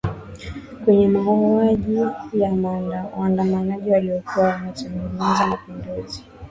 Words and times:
kwenye 0.85 1.07
mauwaji 1.07 1.95
ya 2.33 2.53
waandamanaji 3.17 3.91
waliokuwa 3.91 4.47
wanachangiza 4.47 5.47
mapinduzi 5.47 6.23